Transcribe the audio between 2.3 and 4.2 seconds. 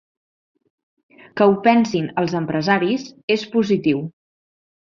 empresaris és positiu.